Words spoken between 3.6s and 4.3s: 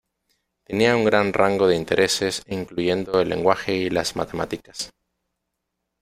y las